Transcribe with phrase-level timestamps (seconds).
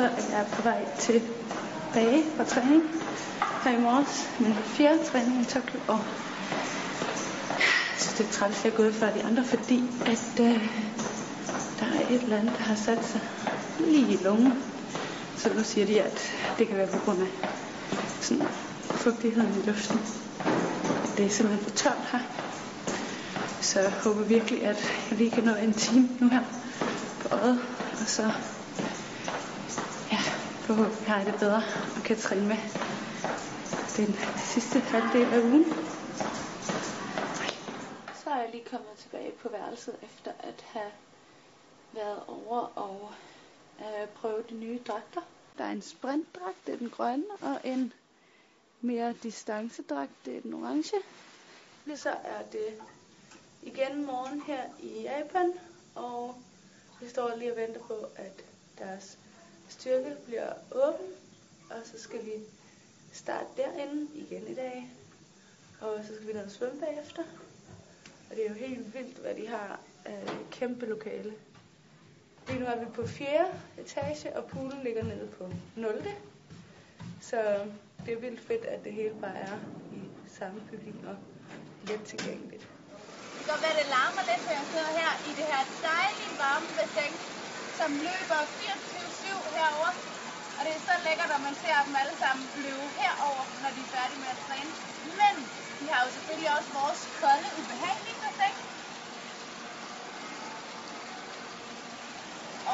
[0.00, 2.82] så er jeg på vej tilbage fra træning
[3.64, 4.28] her i morges.
[4.38, 6.00] Min fjerde træning i Tokyo, og
[7.98, 10.68] så det er træls, at jeg er gået før de andre, fordi at øh,
[11.80, 13.20] der er et eller andet, der har sat sig
[13.78, 14.52] lige i lungen.
[15.36, 16.20] Så nu siger de, at
[16.58, 17.48] det kan være på grund af
[18.20, 18.46] sådan
[18.84, 20.00] fugtigheden i luften.
[21.16, 22.20] Det er simpelthen for tørt her.
[23.60, 26.42] Så jeg håber virkelig, at jeg lige kan nå en time nu her
[27.20, 27.60] på øjet.
[28.00, 28.32] Og så
[30.76, 31.62] forhåbentlig har jeg det bedre
[31.96, 32.56] og kan træne med
[33.96, 34.14] den
[34.52, 35.64] sidste halvdel af ugen.
[38.24, 40.90] Så er jeg lige kommet tilbage på værelset efter at have
[41.92, 43.10] været over og
[43.80, 45.20] øh, prøve de nye dragter.
[45.58, 47.92] Der er en sprintdragt, det er den grønne, og en
[48.80, 50.96] mere distancedragt, det er den orange.
[51.84, 52.74] Lige så er det
[53.62, 55.52] igen morgen her i Japan,
[55.94, 56.34] og
[57.00, 58.44] vi står lige og venter på, at
[58.78, 59.18] deres
[59.70, 61.06] styrke bliver åben,
[61.70, 62.32] og så skal vi
[63.12, 64.90] starte derinde igen i dag,
[65.80, 67.22] og så skal vi ned og svømme bagefter.
[68.30, 71.32] Og det er jo helt vildt, hvad de har af kæmpe lokale.
[72.48, 73.52] Lige nu er vi på 4.
[73.78, 76.08] etage, og poolen ligger nede på 0.
[77.20, 77.66] Så
[78.06, 79.58] det er vildt fedt, at det hele bare er
[79.98, 80.00] i
[80.38, 81.16] samme bygning og
[81.88, 82.64] let tilgængeligt.
[83.34, 85.62] Det kan godt være, at det larmer lidt, for jeg sidder her i det her
[85.90, 87.14] dejlige varme bassin,
[87.78, 89.09] som løber 24
[89.58, 89.92] herover.
[90.58, 93.80] Og det er så lækkert, at man ser dem alle sammen løbe herover, når de
[93.86, 94.72] er færdige med at træne.
[95.20, 95.34] Men
[95.80, 98.56] vi har jo selvfølgelig også vores kolde, ubehagelige bassin.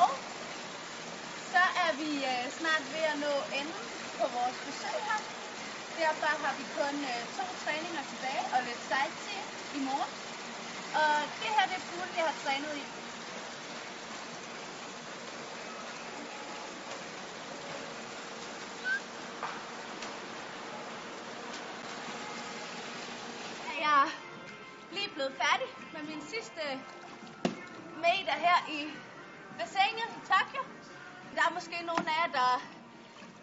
[0.00, 0.08] Og
[1.52, 3.84] så er vi øh, snart ved at nå enden
[4.18, 5.20] på vores besøg her.
[6.02, 10.12] Derfor har vi kun øh, to træninger tilbage og lidt sightseeing i morgen.
[11.00, 12.84] Og det her det er poolen, jeg har trænet i.
[23.80, 24.10] Jeg er
[24.94, 26.62] lige blevet færdig med min sidste
[28.06, 28.80] meter her i
[29.58, 30.62] bassinet i Tokyo.
[31.34, 32.52] Der er måske nogle af jer, der,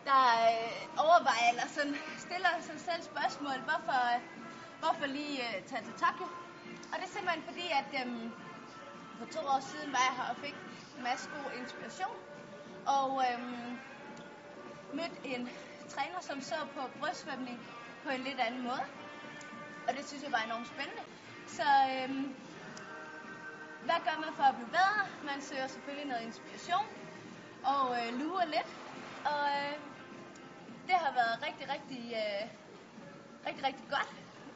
[0.09, 1.95] der øh, overvejer eller sådan,
[2.25, 4.19] stiller sig selv spørgsmål, hvorfor, øh,
[4.81, 6.27] hvorfor lige øh, tage til Tokyo.
[6.91, 8.07] Og det er simpelthen fordi, at øh,
[9.19, 10.57] for to år siden var jeg her og fik
[10.97, 12.17] en masse god inspiration.
[12.97, 13.39] Og øh,
[14.97, 15.43] mødte en
[15.93, 17.59] træner, som så på brystsvømning
[18.03, 18.85] på en lidt anden måde.
[19.87, 21.03] Og det synes jeg var enormt spændende.
[21.57, 22.35] Så øhm,
[23.87, 25.01] hvad gør man for at blive bedre?
[25.29, 26.87] Man søger selvfølgelig noget inspiration
[27.73, 28.71] og øh, lurer lidt.
[29.31, 29.75] Og øh,
[30.87, 32.43] det har været rigtig, rigtig, øh,
[33.47, 34.11] rigtig, rigtig godt.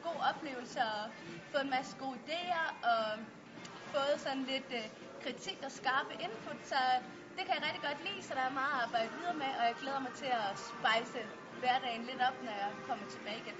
[0.06, 1.02] God oplevelse og
[1.50, 3.04] fået en masse gode idéer og
[3.94, 4.86] fået sådan lidt øh,
[5.24, 6.58] kritik og skarpe input.
[6.72, 6.80] Så
[7.36, 9.64] det kan jeg rigtig godt lide, så der er meget at arbejde videre med, og
[9.70, 11.20] jeg glæder mig til at spejse
[11.60, 13.58] hverdagen lidt op, når jeg kommer tilbage igen.